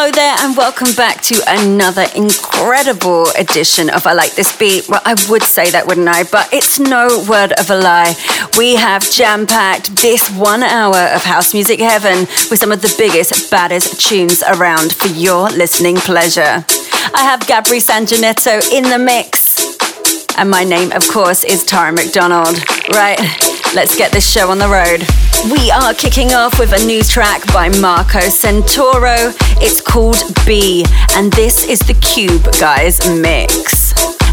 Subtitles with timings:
[0.00, 4.88] Hello there, and welcome back to another incredible edition of I Like This Beat.
[4.88, 6.22] Well, I would say that, wouldn't I?
[6.22, 8.14] But it's no word of a lie.
[8.56, 12.94] We have jam packed this one hour of house music heaven with some of the
[12.96, 16.64] biggest, baddest tunes around for your listening pleasure.
[17.12, 19.58] I have Gabri Sanjanetto in the mix.
[20.38, 22.56] And my name, of course, is Tara McDonald.
[22.90, 23.18] Right,
[23.74, 25.27] let's get this show on the road.
[25.44, 29.32] We are kicking off with a new track by Marco Centauro.
[29.60, 33.87] It's called B, and this is the Cube Guys mix.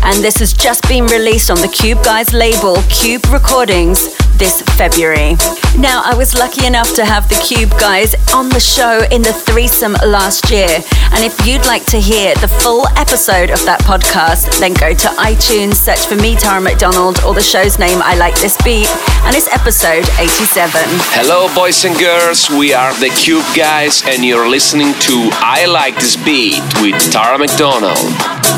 [0.05, 5.35] And this has just been released on the Cube Guys label, Cube Recordings this February.
[5.77, 9.31] Now, I was lucky enough to have the Cube guys on the show in the
[9.31, 10.67] threesome last year.
[11.13, 15.07] And if you'd like to hear the full episode of that podcast, then go to
[15.19, 18.87] iTunes, search for me, Tara McDonald, or the show's name, I Like This Beat,
[19.23, 20.81] and it's episode 87.
[21.15, 22.49] Hello, boys and girls.
[22.49, 27.37] We are the Cube guys, and you're listening to I Like This Beat with Tara
[27.37, 27.99] McDonald.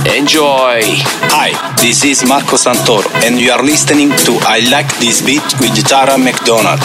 [0.09, 0.81] Enjoy.
[1.40, 5.78] Hi, this is Marco Santoro, and you are listening to I Like This Beat with
[5.88, 6.82] Tara McDonald.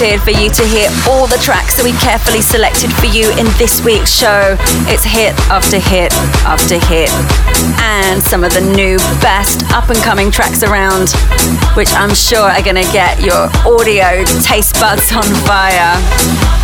[0.00, 3.84] For you to hear all the tracks that we've carefully selected for you in this
[3.84, 4.56] week's show.
[4.88, 6.10] It's hit after hit
[6.48, 7.12] after hit.
[7.84, 11.12] And some of the new best up and coming tracks around,
[11.76, 16.59] which I'm sure are going to get your audio taste buds on fire.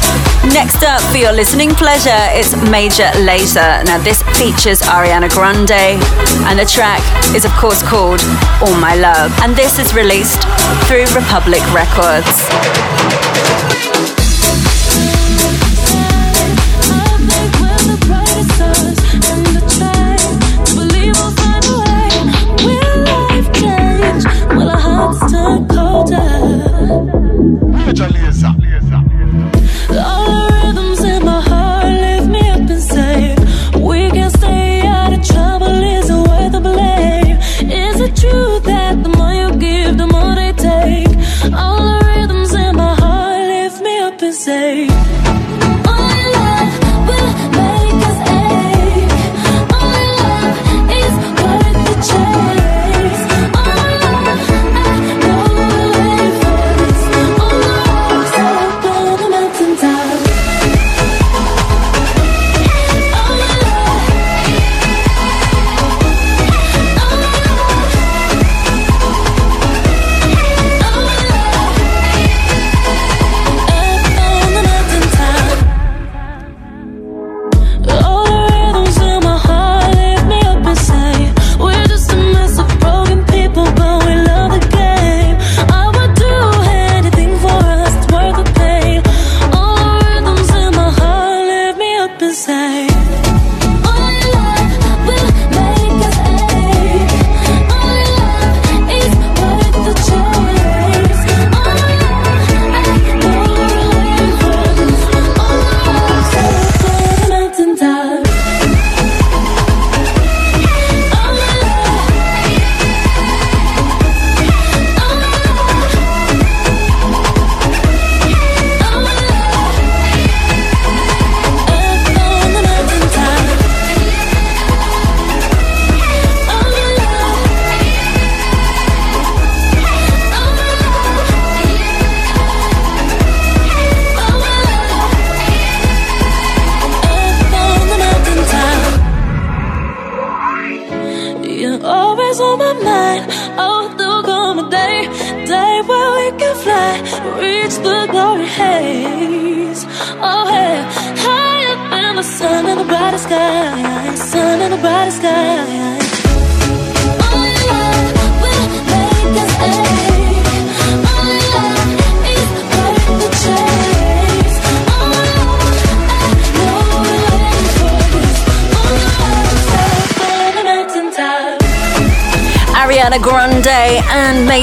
[0.52, 3.84] Next up for your listening pleasure is Major Lazer.
[3.84, 6.00] Now, this features Ariana Grande,
[6.46, 7.02] and the track
[7.34, 8.20] is, of course, called
[8.62, 9.32] All My Love.
[9.43, 10.43] And this is released
[10.87, 12.46] through Republic Records.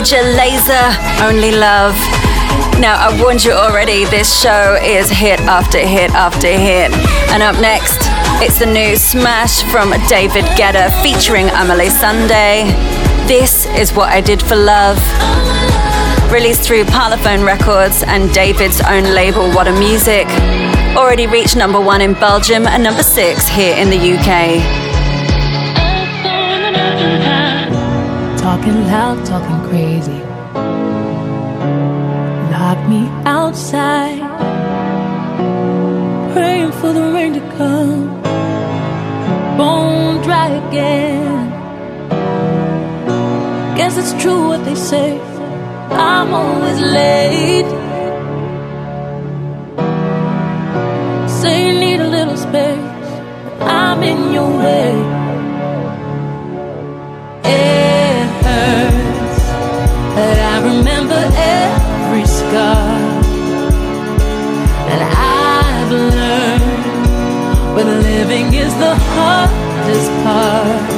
[0.03, 1.95] Major Lazer, Only Love.
[2.77, 6.91] Now, I warned you already, this show is hit after hit after hit.
[7.31, 7.99] And up next,
[8.43, 12.67] it's the new smash from David Guetta featuring Emeli Sandé.
[13.29, 14.99] This is what I did for love.
[16.33, 20.27] Released through Parlophone Records and David's own label, What a Music.
[20.97, 24.83] Already reached number one in Belgium and number six here in the UK.
[28.43, 30.19] Talking loud, talking crazy.
[32.51, 34.19] Lock me outside.
[36.33, 38.21] Praying for the rain to come.
[39.57, 41.49] Bone dry again.
[43.77, 45.17] Guess it's true what they say.
[45.91, 47.69] I'm always late.
[51.29, 53.09] Say you need a little space.
[53.61, 55.02] I'm in your way.
[68.79, 70.92] The hardest part.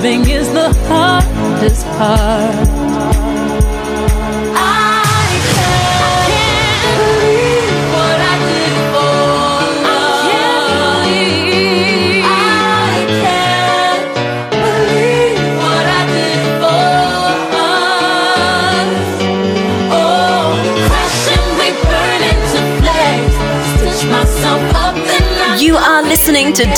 [0.00, 0.27] Living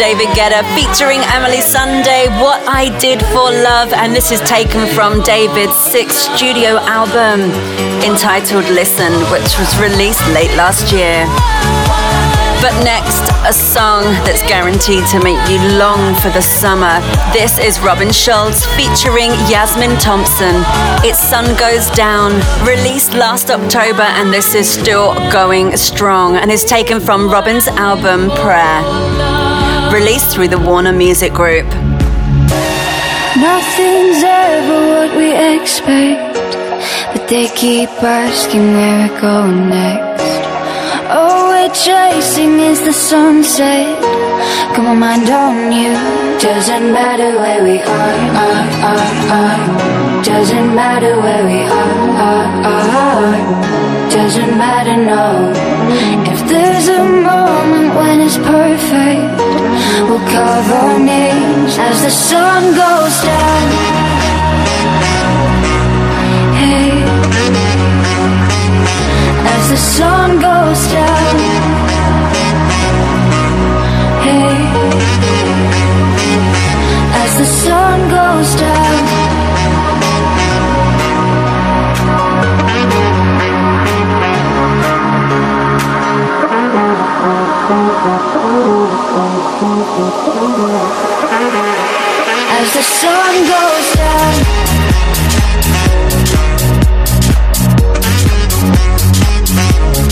[0.00, 5.20] David Guetta featuring Emeli Sandé, What I Did for Love, and this is taken from
[5.20, 7.52] David's sixth studio album
[8.00, 11.28] entitled Listen, which was released late last year.
[12.64, 17.00] But next, a song that's guaranteed to make you long for the summer.
[17.34, 20.64] This is Robin Schulz featuring Yasmin Thompson.
[21.04, 22.32] It's Sun Goes Down,
[22.66, 28.30] released last October, and this is still going strong and is taken from Robin's album
[28.30, 28.80] Prayer,
[29.92, 31.66] released through the Warner Music Group.
[33.36, 36.36] Nothing's ever what we expect,
[37.12, 40.22] but they keep asking where we're going next.
[41.10, 44.00] Oh, we're chasing is the sunset.
[44.76, 45.92] Got my mind on you.
[46.38, 50.22] Doesn't matter where we are, are, are, are.
[50.22, 54.10] Doesn't matter where we are, are, are.
[54.10, 55.52] Doesn't matter, no.
[56.32, 59.39] If there's a moment when it's perfect,
[60.08, 63.62] we'll cover our names as the sun goes down.
[66.60, 67.10] Hey
[69.60, 71.36] as the sun goes down.
[74.24, 74.56] Hey,
[77.22, 79.39] as the sun goes down.
[89.62, 89.68] As
[92.72, 94.34] the sun goes down.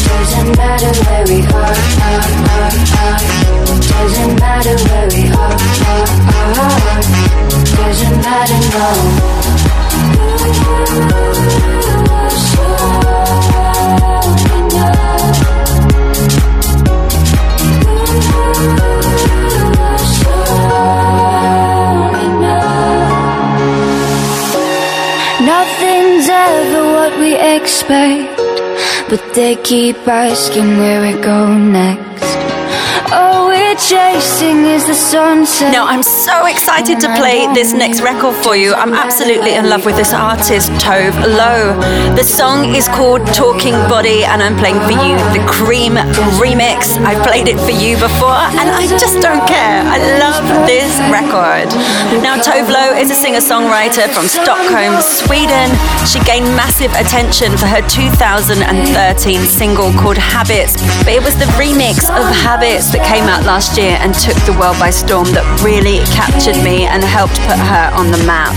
[0.05, 3.21] Doesn't matter where we are, are, are, are.
[3.89, 5.57] Doesn't matter where we are,
[5.89, 6.09] are,
[6.61, 7.01] are.
[7.65, 9.38] Doesn't matter, no.
[27.89, 29.11] Expect.
[29.11, 32.08] But they keep asking where we go next.
[33.79, 35.71] Chasing is the sunset.
[35.71, 38.75] Now, I'm so excited to play this next record for you.
[38.75, 41.79] I'm absolutely in love with this artist, Tove Lo.
[42.19, 45.95] The song is called Talking Body, and I'm playing for you the Cream
[46.43, 46.99] remix.
[47.07, 49.87] I've played it for you before, and I just don't care.
[49.87, 51.71] I love this record.
[52.19, 55.71] Now, Tove Lo is a singer songwriter from Stockholm, Sweden.
[56.03, 62.11] She gained massive attention for her 2013 single called Habits, but it was the remix
[62.11, 65.99] of Habits that came out last year and took the world by storm that really
[66.15, 68.55] captured me and helped put her on the map.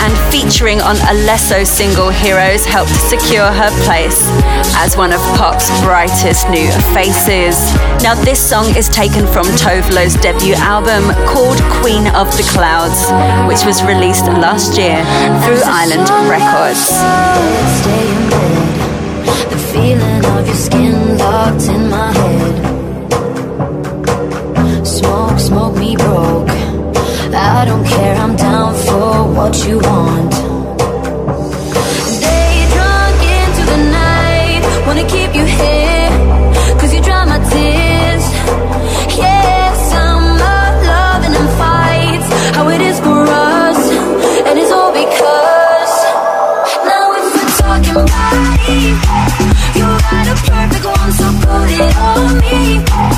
[0.00, 4.26] And featuring on Alesso single Heroes helped secure her place
[4.80, 7.60] as one of pop's brightest new faces.
[8.02, 13.10] Now, this song is taken from Tove Lo's debut album called Queen of the Clouds,
[13.46, 14.98] which was released last year
[15.44, 16.88] through Island Records.
[19.52, 22.77] The feeling of your skin locked in my head.
[25.38, 26.50] Smoke, me broke.
[27.32, 30.32] I don't care, I'm down for what you want.
[32.20, 34.62] Day drunk into the night.
[34.86, 36.10] Wanna keep you here.
[36.78, 38.24] Cause you dry my tears.
[40.04, 42.28] I'm not loving and fights.
[42.56, 43.80] How it is for us.
[44.48, 45.94] And it's all because.
[46.90, 48.84] Now if we're talking body,
[49.78, 53.17] you got a perfect one, so put it on me.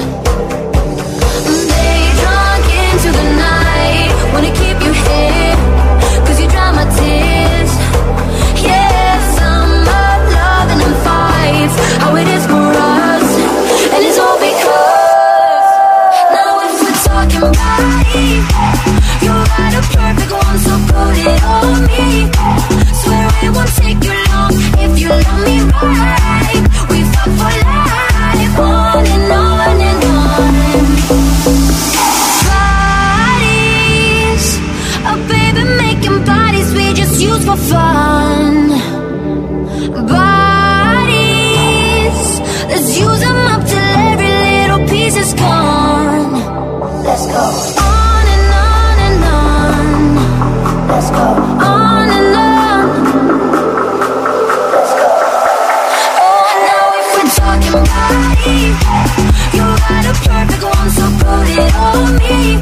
[58.11, 62.59] You got a perfect one, so put it on me.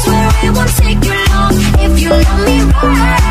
[0.00, 3.29] Swear it won't take you long if you love me right.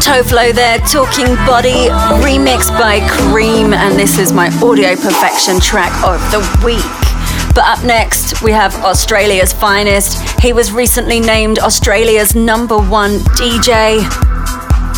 [0.00, 1.88] Tove Lo there, Talking Body,
[2.24, 6.82] remixed by Cream, and this is my audio perfection track of the week.
[7.54, 10.40] But up next, we have Australia's finest.
[10.40, 14.00] He was recently named Australia's number one DJ.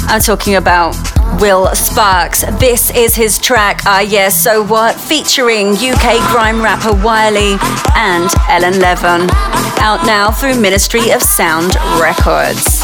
[0.08, 0.94] I'm talking about
[1.40, 2.44] Will Sparks.
[2.60, 7.56] This is his track, Ah Yes, So What, featuring UK grime rapper Wiley
[7.96, 9.28] and Elen Levon.
[9.80, 12.82] Out now through Ministry of Sound Records.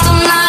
[0.00, 0.41] One's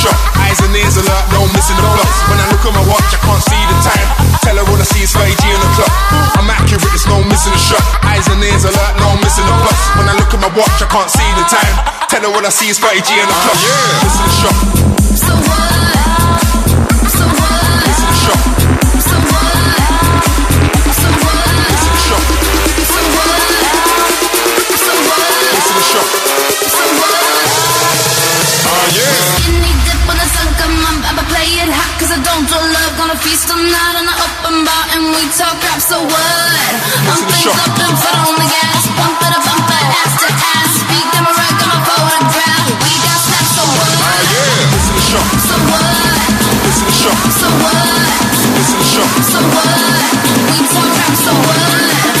[0.00, 0.16] shot.
[0.40, 2.08] Eyes and ears alert, no missing the plot.
[2.32, 4.08] When I look at my watch, I can't see the time.
[4.40, 5.92] Tell her all I see is 30 G on the clock.
[6.40, 7.84] I'm accurate, there's no missing the shot.
[8.08, 9.76] Eyes and ears alert, no missing the plot.
[10.00, 11.76] When I look at my watch, I can't see the time.
[12.08, 13.58] Tell her all I see is 30 G on the clock.
[13.60, 14.00] Yeah.
[14.00, 14.56] Missing the shot.
[15.20, 15.79] So what?
[33.18, 36.72] Feast all night on the open bar and we talk rap, so what?
[37.10, 40.70] I'm things up and foot on the gas, bump it, bump it, ass to ass.
[40.78, 42.66] Speak, I'm a I'm a photograph.
[42.70, 43.90] We got so what?
[43.98, 45.24] Ah, yeah, listen to show.
[45.42, 45.82] So what?
[46.62, 47.16] Listen to show.
[47.34, 47.74] So what?
[48.54, 49.08] Listen to show.
[49.26, 50.14] So what?
[50.46, 52.19] We talk rap, so what?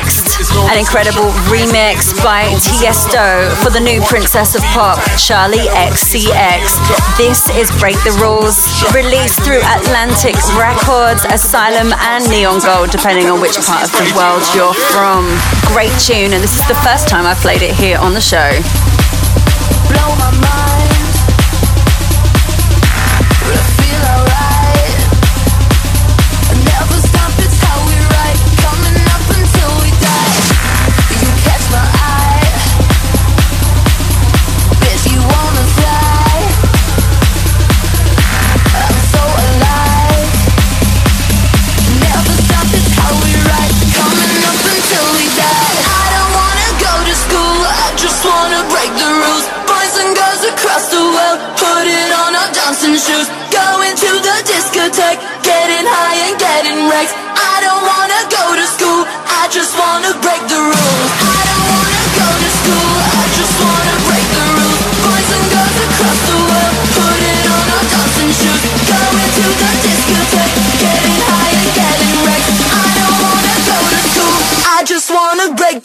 [0.00, 6.80] An incredible remix by Tiesto for the new Princess of Pop, Charli XCX.
[7.18, 8.56] This is Break the Rules,
[8.94, 14.42] released through Atlantic Records, Asylum, and Neon Gold, depending on which part of the world
[14.54, 15.28] you're from.
[15.68, 18.48] Great tune, and this is the first time I've played it here on the show.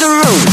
[0.05, 0.44] the roof.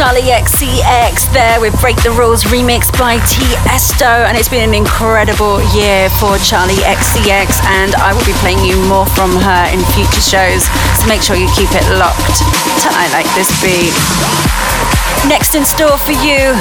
[0.00, 4.24] Charli XCX there with Break the Rules remixed by Tiesto.
[4.24, 7.60] And it's been an incredible year for Charli XCX.
[7.68, 10.64] And I will be playing you more from her in future shows.
[10.96, 12.40] So make sure you keep it locked
[12.80, 13.92] to I Like This Beat.
[15.28, 16.56] Next in store for you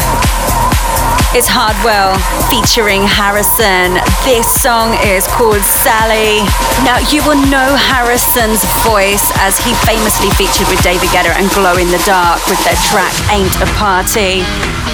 [1.31, 2.19] is Hardwell
[2.51, 4.03] featuring Harrison.
[4.25, 6.43] This song is called Sally.
[6.83, 11.77] Now, you will know Harrison's voice as he famously featured with David Guetta and Glow
[11.77, 14.43] in the Dark with their track Ain't a Party.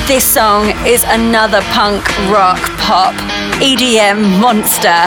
[0.07, 3.15] This song is another punk rock pop
[3.59, 5.01] EDM monster.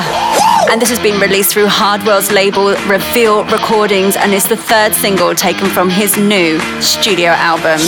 [0.71, 5.35] And this has been released through Hardwell's label Revealed Recordings and is the third single
[5.35, 7.79] taken from his new studio album.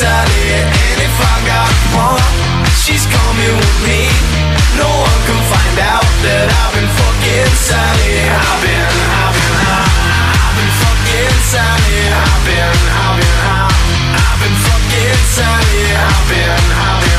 [0.00, 0.56] Sally.
[0.56, 2.24] And if I got one,
[2.72, 4.08] she's coming with me.
[4.80, 8.16] No one can find out that I've been fucking Sally.
[8.32, 12.00] I've been, I've been, uh, I've been fucking Sally.
[12.16, 15.84] I've been, I've been, uh, I've been fucking Sally.
[15.92, 17.09] I've been, I've been,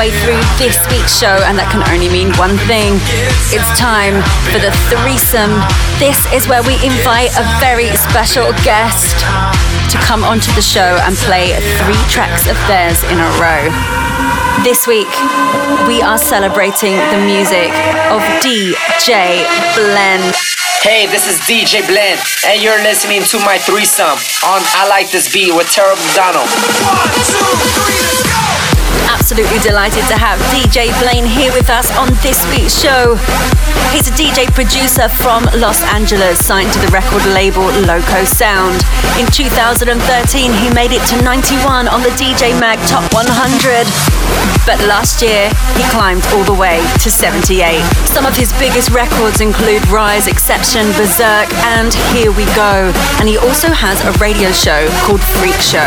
[0.00, 2.96] halfway through this week's show, and that can only mean one thing.
[3.52, 4.16] It's time
[4.48, 5.60] for the threesome.
[6.00, 9.20] This is where we invite a very special guest
[9.92, 11.52] to come onto the show and play
[11.84, 13.68] three tracks of theirs in a row.
[14.64, 15.12] This week,
[15.84, 17.68] we are celebrating the music
[18.08, 19.44] of DJ
[19.76, 20.32] Blend.
[20.80, 24.16] Hey, this is DJ Blend, and you're listening to my threesome
[24.48, 26.48] on I Like This Beat with Tara Donald.
[26.88, 27.44] One, two,
[27.76, 28.40] three, let's go!
[29.30, 33.14] Absolutely delighted to have DJ Blend here with us on this week's show.
[33.94, 38.82] He's a DJ producer from Los Angeles, signed to the record label Loco Sound.
[39.22, 39.86] In 2013,
[40.50, 43.86] he made it to 91 on the DJ Mag Top 100.
[44.66, 45.46] But last year,
[45.78, 47.86] he climbed all the way to 78.
[48.10, 51.46] Some of his biggest records include Rise, Exception, Berserk,
[51.78, 52.90] and Here We Go.
[53.22, 55.86] And he also has a radio show called Freak Show.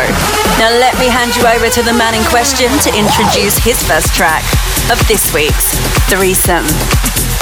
[0.56, 4.14] Now, let me hand you over to the man in question to introduce his first
[4.14, 4.44] track
[4.92, 5.74] of this week's
[6.08, 6.64] Threesome.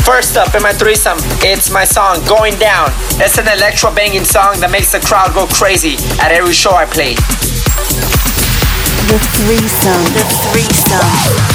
[0.04, 2.88] First up in my threesome, it's my song Going Down.
[3.20, 6.86] It's an electro banging song that makes the crowd go crazy at every show I
[6.86, 7.14] play.
[9.04, 11.51] The threesome, the threesome.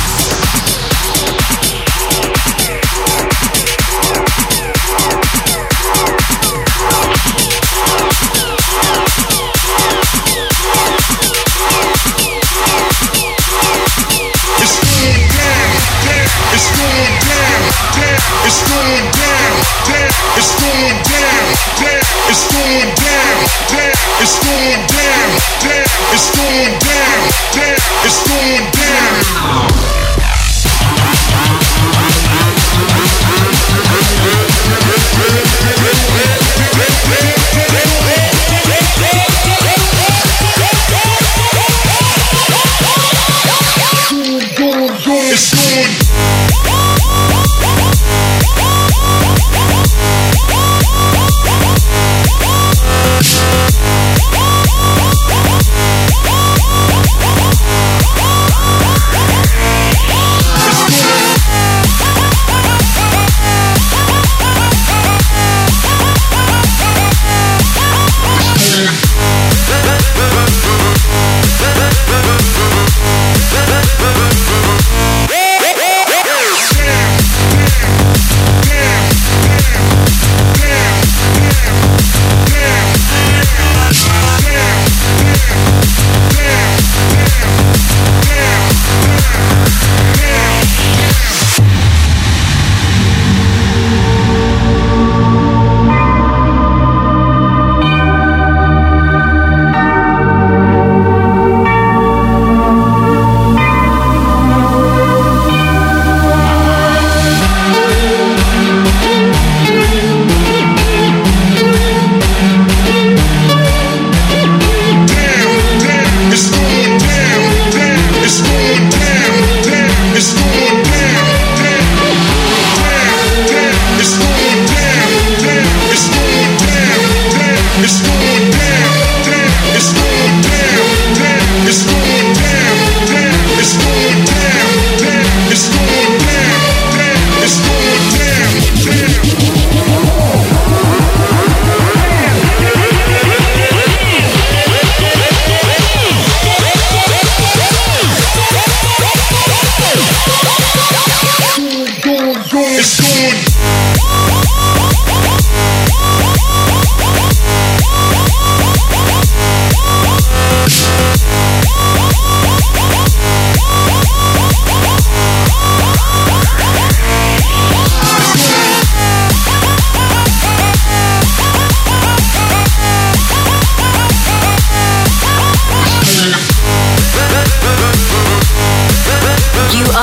[18.47, 19.51] It's going down,
[19.91, 20.09] down.
[20.39, 21.43] It's going down,
[21.83, 22.01] down.
[22.31, 23.35] It's going down,
[23.67, 23.93] down.
[24.23, 25.29] It's going down,
[25.67, 25.85] down.
[26.15, 27.19] It's going down,
[27.51, 27.77] down.
[28.05, 30.06] It's going down.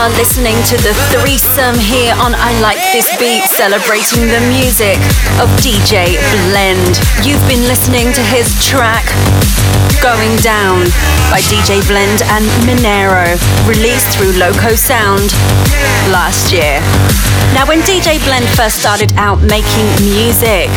[0.03, 4.99] Listening to the threesome here on I Like This Beat, celebrating the music
[5.39, 6.19] of DJ
[6.51, 6.99] Blend.
[7.23, 9.07] You've been listening to his track
[10.03, 10.83] Going Down
[11.31, 13.39] by DJ Blend and Minero,
[13.71, 15.31] released through Loco Sound
[16.11, 16.83] last year.
[17.55, 20.75] Now, when DJ Blend first started out making music,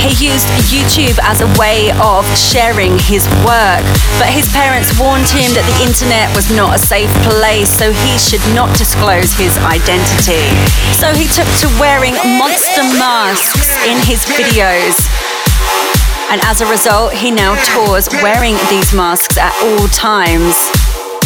[0.00, 3.84] he used YouTube as a way of sharing his work,
[4.16, 8.16] but his parents warned him that the internet was not a safe place, so he
[8.16, 10.46] should not disclose his identity.
[10.94, 14.94] So he took to wearing monster masks in his videos.
[16.30, 20.54] And as a result, he now tours wearing these masks at all times.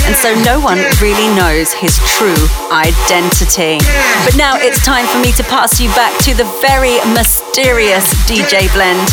[0.09, 3.77] And so no one really knows his true identity.
[4.25, 8.73] But now it's time for me to pass you back to the very mysterious DJ
[8.73, 9.07] Blend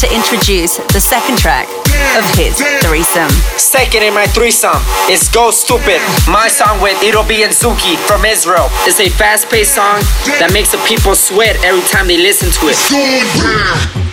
[0.00, 1.66] to introduce the second track
[2.16, 3.30] of his threesome.
[3.58, 4.80] Second in my threesome
[5.10, 8.68] is Go Stupid, my song with Ido B and Zooki from Israel.
[8.86, 10.00] It's a fast paced song
[10.38, 14.05] that makes the people sweat every time they listen to it.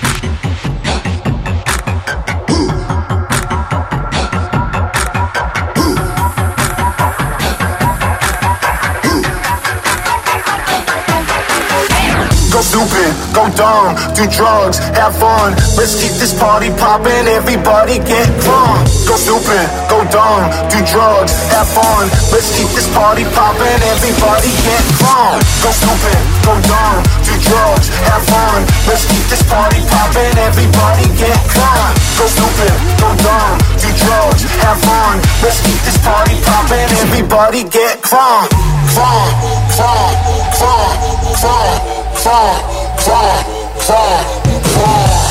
[12.74, 15.54] Stupid, go dumb, do drugs, have fun.
[15.78, 18.90] Let's keep this party poppin', everybody get drunk.
[19.06, 22.10] Go stupid, go dumb, do drugs, have fun.
[22.34, 25.46] Let's keep this party poppin', everybody get drunk.
[25.62, 28.66] Go stupid, go dumb, do drugs, have fun.
[28.90, 31.94] Let's keep this party poppin', everybody get drunk.
[32.18, 33.56] Go stupid, go dumb,
[34.02, 35.22] drugs, have fun.
[35.44, 38.50] Let's keep this party poppin', everybody get drunk.
[38.94, 39.34] Drunk,
[39.76, 40.16] drunk,
[40.58, 40.98] drunk,
[41.42, 41.80] drunk,
[42.22, 42.60] drunk,
[43.04, 43.44] drunk,
[43.84, 44.28] drunk,
[44.66, 45.24] drunk.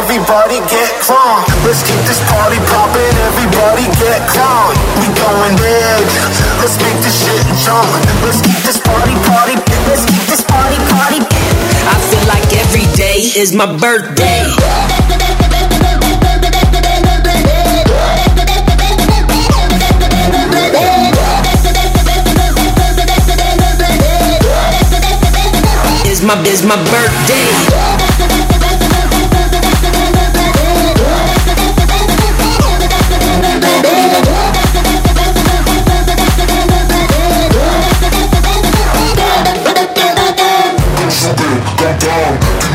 [0.00, 1.46] Everybody get drunk.
[1.62, 3.14] Let's keep this party poppin'.
[3.30, 4.74] Everybody get drunk.
[4.98, 6.02] We going big.
[6.58, 7.86] Let's make this shit jump.
[8.26, 9.54] Let's keep this party party.
[9.86, 10.42] Let's keep this
[12.10, 14.42] feel like every day is my birthday.
[26.02, 27.79] It's my, it's my birthday.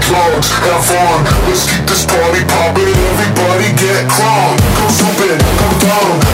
[0.07, 1.25] Do have fun.
[1.49, 2.93] Let's keep this party poppin'.
[2.93, 4.57] Everybody get crunk.
[4.77, 6.24] Go stupid, go dumb,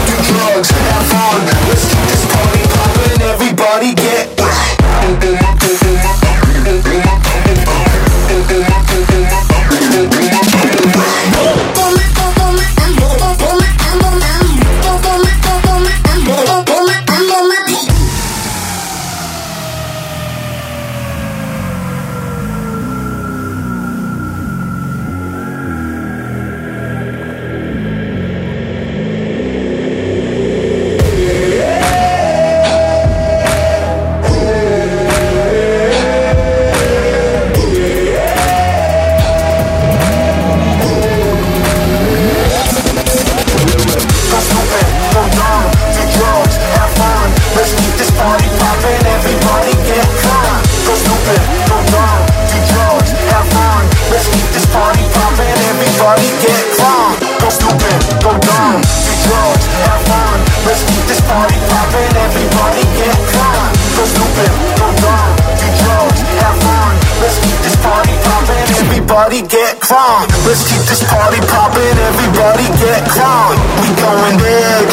[56.21, 57.17] everybody get drunk.
[57.41, 60.37] Go stupid, go dumb, do drugs, have fun.
[60.65, 63.69] Let's keep this party poppin', everybody get drunk.
[63.97, 66.93] Go stupid, go dumb, do drugs, have fun.
[67.21, 70.29] Let's keep this party poppin', everybody get drunk.
[70.45, 73.57] Let's keep this party poppin', everybody get drunk.
[73.81, 74.85] We going big.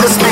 [0.00, 0.29] Let's make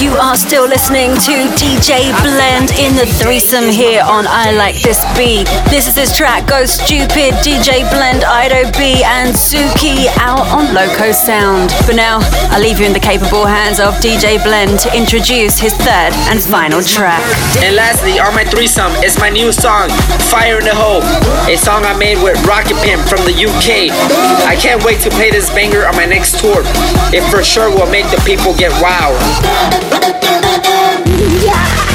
[0.00, 5.00] You are still listening to DJ Blend in the threesome here on I Like This
[5.16, 5.44] Beat.
[5.68, 11.12] This is his track Go Stupid, DJ Blend, Ido B, and Zooki out on Loco
[11.12, 11.72] Sound.
[11.84, 12.20] For now,
[12.52, 16.40] I'll leave you in the capable hands of DJ Blend to introduce his third and
[16.40, 17.24] final track.
[17.60, 19.88] And lastly, on my threesome is my new song,
[20.32, 21.02] Fire in the Hole,
[21.48, 23.92] a song I made with Rocket Pimp from the UK.
[24.48, 26.62] I can't wait to play this banger on my next tour.
[27.12, 29.16] It for sure will make the people get wild.
[31.56, 31.85] Fire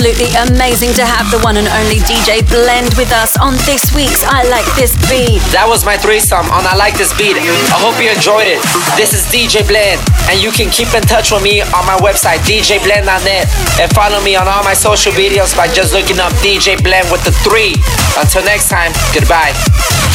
[0.00, 4.24] absolutely amazing to have the one and only DJ Blend with us on this week's
[4.24, 5.44] I Like This Beat.
[5.52, 7.36] That was my threesome on I Like This Beat.
[7.36, 8.64] I hope you enjoyed it.
[8.96, 10.00] This is DJ Blend,
[10.32, 13.44] and you can keep in touch with me on my website, djblend.net,
[13.76, 17.20] and follow me on all my social videos by just looking up DJ Blend with
[17.28, 17.76] the three.
[18.16, 19.52] Until next time, goodbye.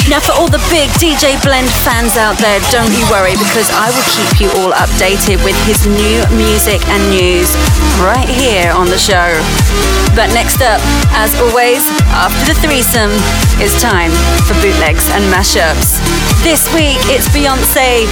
[0.06, 3.90] Now, for all the big DJ Blend fans out there, don't you worry because I
[3.90, 7.50] will keep you all updated with his new music and news
[8.06, 9.34] right here on the show.
[10.14, 10.80] But next up,
[11.18, 11.82] as always,
[12.14, 13.12] after the threesome,
[13.58, 14.14] it's time
[14.46, 15.98] for bootlegs and mashups.
[16.46, 18.06] This week, it's Beyonce,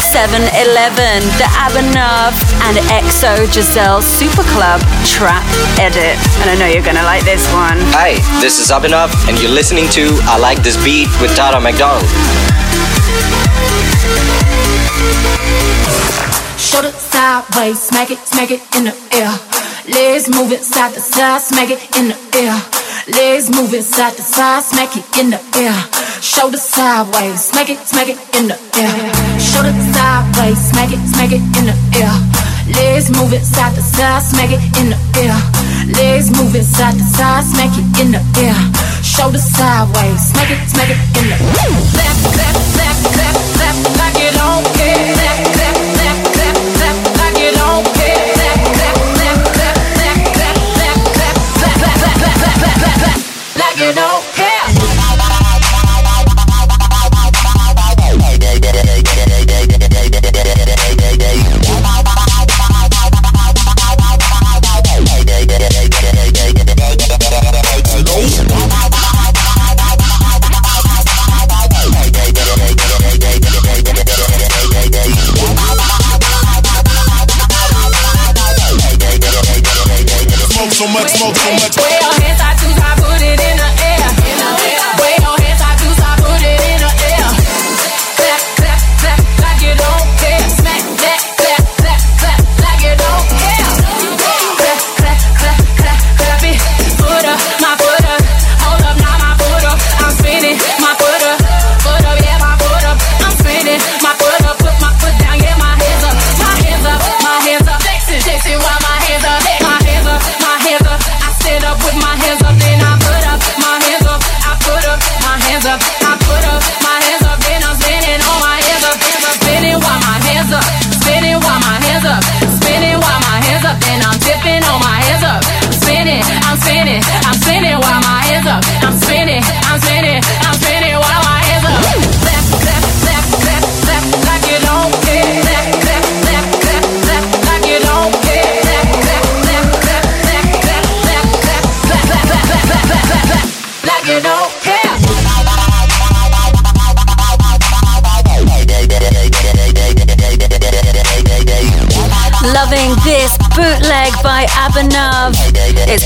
[0.00, 2.32] 7 Eleven, the Abhinav,
[2.64, 5.44] and EXO Giselle Super Club Trap
[5.76, 6.16] Edit.
[6.40, 7.76] And I know you're gonna like this one.
[7.92, 12.04] Hi, this is Abhinav, and you're listening to I Like This Beat with Tara McDonald.
[16.58, 19.32] Shoulder sideways, smack it, smack it in the air.
[19.88, 22.56] Legs move it side to side, smack it in the air.
[23.08, 25.74] Legs move it side to side, smack it in the air.
[26.20, 28.94] Shoulder sideways, smack it, smack it in the air.
[29.40, 32.55] Shoulder sideways, smack it, smack it in the air.
[32.76, 35.36] Legs move it side to side, smack it in the air.
[35.96, 38.56] Legs move it side to side, smack it in the air.
[39.02, 41.72] Shoulder sideways, smack it, smack it in the air.
[41.96, 45.08] Clap, clap, clap, clap, clap, like don't care.
[45.16, 48.20] Clap, clap, clap, clap, clap, like you don't care.
[48.36, 50.20] Clap, clap, clap, clap, clap, clap,
[50.56, 53.20] clap, clap, clap, clap, clap, clap, clap, clap, clap,
[53.56, 54.35] like you don't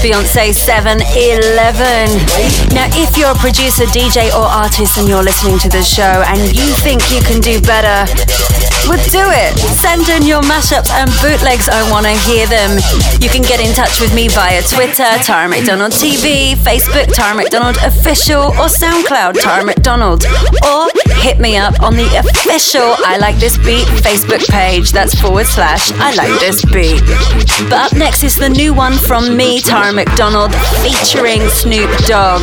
[0.01, 2.73] Beyonce 711.
[2.73, 6.41] Now, if you're a producer, DJ, or artist and you're listening to the show and
[6.57, 8.09] you think you can do better,
[8.89, 9.53] well, do it.
[9.77, 11.69] Send in your mashups and bootlegs.
[11.69, 12.81] I want to hear them.
[13.21, 17.77] You can get in touch with me via Twitter, Tara McDonald TV, Facebook, Tara McDonald
[17.85, 20.25] Official, or SoundCloud, Tara McDonald.
[20.65, 20.89] Or
[21.21, 24.91] hit me up on the official I Like This Beat Facebook page.
[24.91, 27.05] That's forward slash I Like This Beat.
[27.69, 32.41] But up next is the new one from me, Tara McDonald, featuring Snoop Dogg.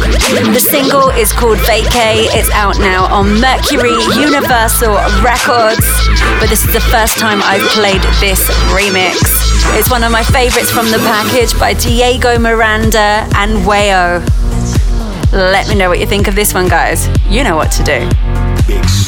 [0.53, 2.29] The single is called Vacay.
[2.37, 4.93] It's out now on Mercury Universal
[5.25, 5.85] Records.
[6.39, 9.17] But this is the first time I've played this remix.
[9.73, 14.21] It's one of my favorites from the package by Diego Miranda and Wayo.
[15.33, 17.09] Let me know what you think of this one, guys.
[17.27, 18.26] You know what to do.
[18.67, 19.06] Big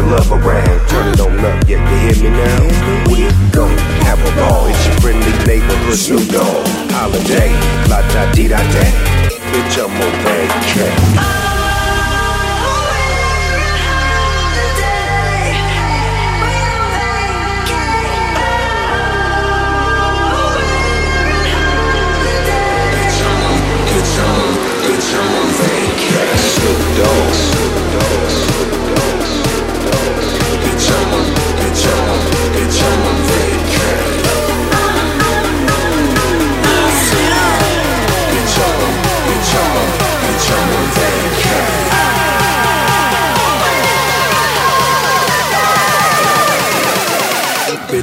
[0.00, 0.88] the love around.
[0.88, 2.62] Turn it on up, yeah, you hear me now?
[3.10, 3.76] We gon'
[4.06, 4.66] have a ball.
[4.66, 6.66] It's your friendly neighborhood Snoop Dogg.
[6.92, 7.52] Holiday,
[7.88, 8.84] la da dee da da.
[9.52, 10.12] Bitch, I'm on
[10.72, 11.49] track.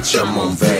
[0.08, 0.56] Vacation.
[0.56, 0.77] Bitch,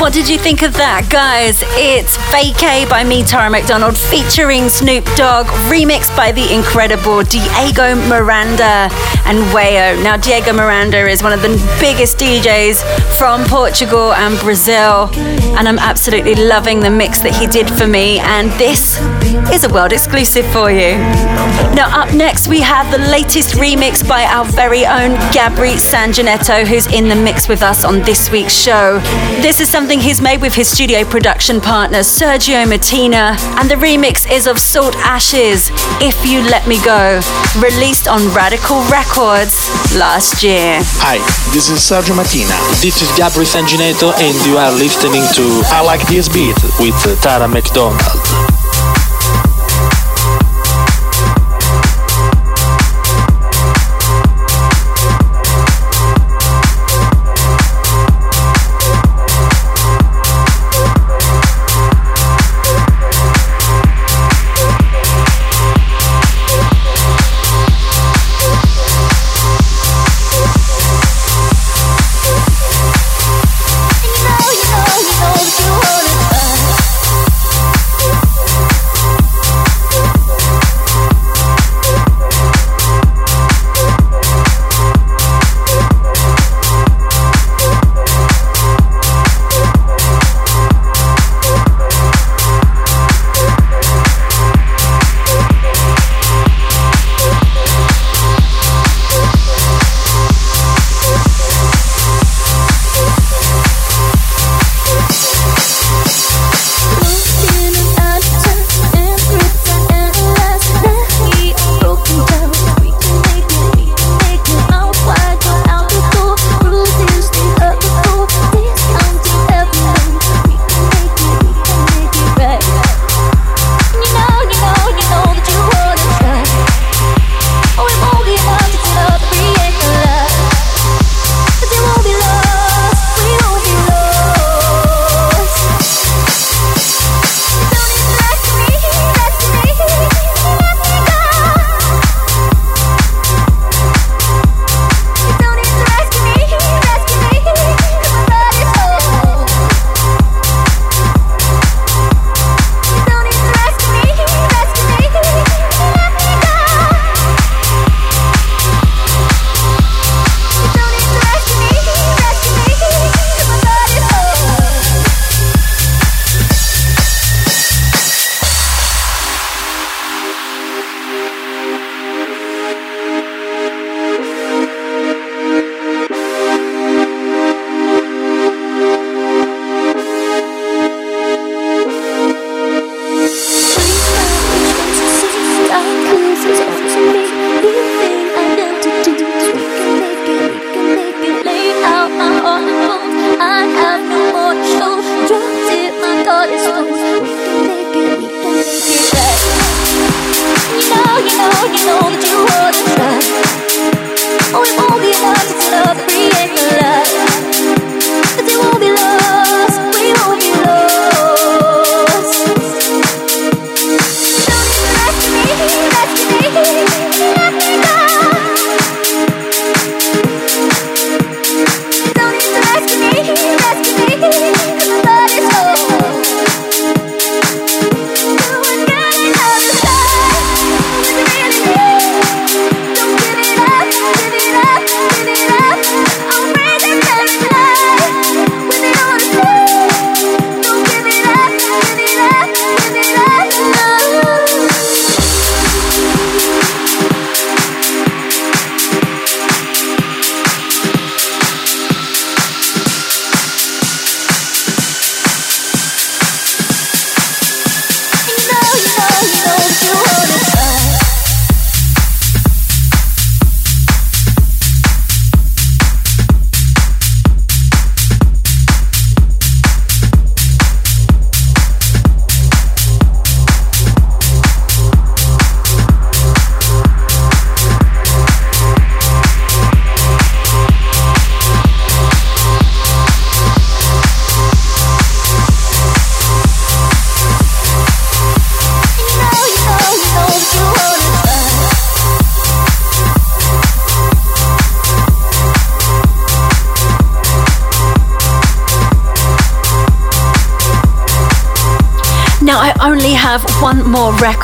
[0.00, 1.60] what did you think of that, guys?
[1.76, 8.88] It's Vacay by me, Tara McDonald, featuring Snoop Dogg, remixed by the incredible Diego Miranda
[9.28, 10.02] and Wayo.
[10.02, 12.80] Now, Diego Miranda is one of the biggest DJs
[13.18, 15.10] from Portugal and Brazil,
[15.58, 18.20] and I'm absolutely loving the mix that he did for me.
[18.20, 18.96] And this
[19.52, 20.96] is a world exclusive for you.
[21.74, 26.86] Now, up next, we have the latest remix by our very own Gabri Sanjanetto, who's
[26.92, 28.98] in the mix with us on this week's show.
[29.40, 34.30] This is something he's made with his studio production partner, Sergio Martina, and the remix
[34.30, 37.20] is of Salt Ashes, If You Let Me Go,
[37.60, 40.80] released on Radikal Records last year.
[41.02, 41.18] Hi,
[41.52, 42.54] this is Sergio Martina.
[42.80, 47.48] This is Gabri Sanginetto, and you are listening to I Like This Beat with Tara
[47.48, 48.59] McDonald.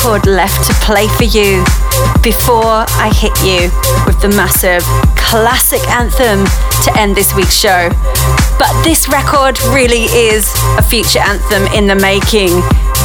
[0.07, 1.65] Record left to play for you
[2.23, 3.67] before I hit you
[4.07, 4.83] with the massive
[5.19, 6.47] classic anthem
[6.85, 7.91] to end this week's show.
[8.57, 10.47] But this record really is
[10.79, 12.55] a future anthem in the making.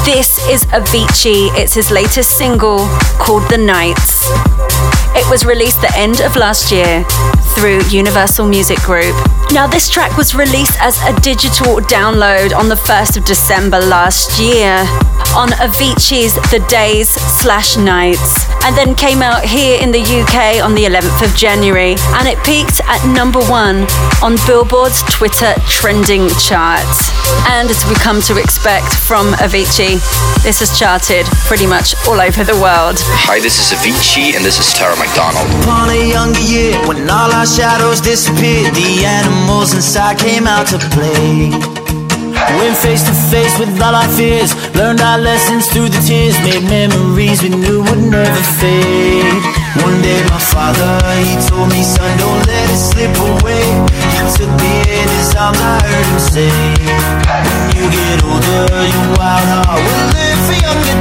[0.06, 2.86] This is Avicii, it's his latest single
[3.18, 4.22] called The Nights.
[5.18, 7.04] It was released the end of last year
[7.58, 9.16] through Universal Music Group.
[9.52, 14.40] Now, this track was released as a digital download on the 1st of December last
[14.40, 14.86] year
[15.36, 20.76] on Avicii's The Days slash Nights, and then came out here in the UK on
[20.76, 23.88] the 11th of January, and it peaked at number one
[24.22, 26.86] on Billboard's Twitter trending chart.
[27.48, 30.00] And as we come to expect from Avicii,
[30.44, 33.00] this has charted pretty much all over the world.
[33.26, 35.48] Hi, this is Avicii, and this is Tara McDonald.
[35.64, 40.80] Upon a younger year, when all our shadows disappeared, the animals inside came out to
[40.92, 41.81] play.
[42.58, 46.64] Went face to face with all our fears, learned our lessons through the tears, made
[46.66, 49.42] memories we knew would never fade.
[49.86, 53.66] One day my father, he told me, son, don't let it slip away.
[54.14, 56.52] He took me in his arms, I heard him say,
[57.48, 61.01] When you get older, your wild heart will live for younger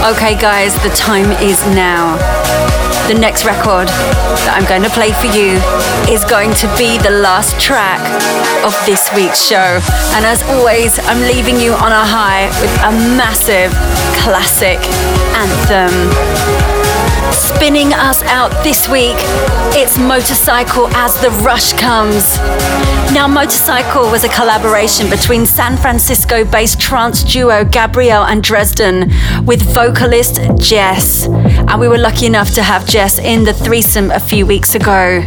[0.00, 2.16] Okay, guys, the time is now.
[3.06, 5.60] The next record that I'm going to play for you
[6.08, 8.00] is going to be the last track
[8.64, 9.78] of this week's show.
[10.16, 13.76] And as always, I'm leaving you on a high with a massive
[14.16, 14.80] classic
[15.36, 16.69] anthem.
[17.32, 19.16] Spinning us out this week,
[19.76, 22.36] it's Motorcycle as the Rush comes.
[23.12, 29.10] Now, Motorcycle was a collaboration between San Francisco based trance duo Gabriel and Dresden
[29.44, 31.26] with vocalist Jes.
[31.26, 35.24] And we were lucky enough to have Jes in the threesome a few weeks ago.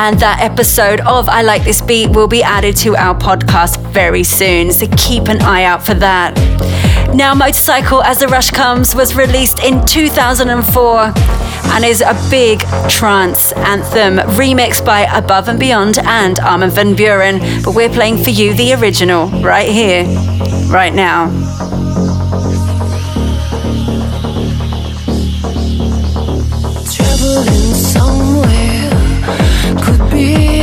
[0.00, 4.22] And that episode of I Like This Beat will be added to our podcast very
[4.22, 6.36] soon, so keep an eye out for that.
[7.14, 11.12] Now, Motorcycle as the Rush Comes was released in 2004
[11.72, 17.64] and is a big trance anthem remixed by Above and Beyond and Armin van Buuren.
[17.64, 20.04] But we're playing for you the original right here,
[20.68, 21.30] right now.
[27.74, 28.90] Somewhere,
[29.82, 30.57] could be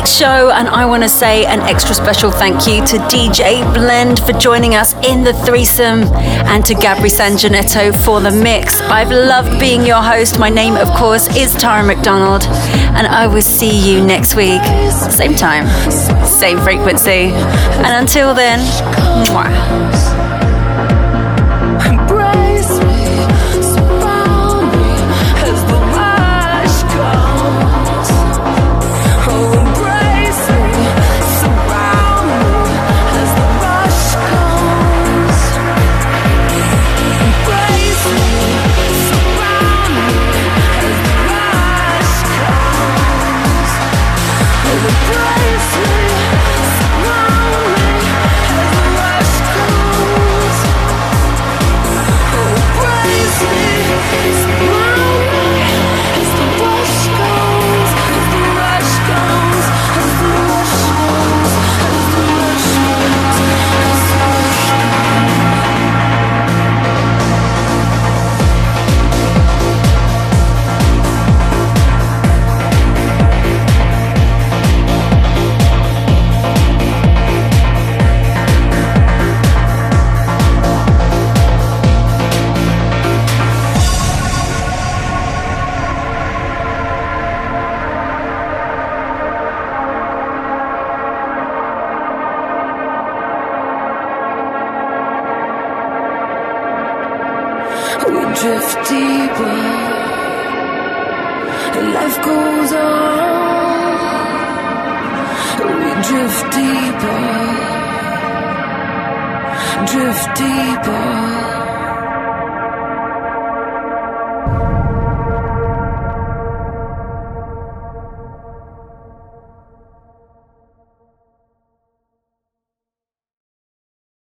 [0.00, 0.50] week's show.
[0.50, 4.74] And I want to say an extra special thank you to DJ Blend for joining
[4.74, 6.04] us in the threesome
[6.48, 8.80] and to Gabri Sanjanetto for the mix.
[8.82, 10.38] I've loved being your host.
[10.38, 12.44] My name, of course, is Tara McDonald.
[12.96, 14.62] And I will see you next week.
[14.90, 15.66] Same time,
[16.24, 17.32] same frequency.
[17.84, 18.60] And until then,
[19.26, 19.89] mwah.